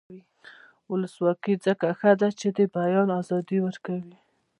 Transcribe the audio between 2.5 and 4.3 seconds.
د بیان ازادي ورکوي.